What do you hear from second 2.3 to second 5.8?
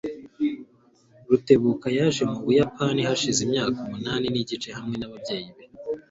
mu Buyapani hashize imyaka umunani nigice hamwe nababyeyi be.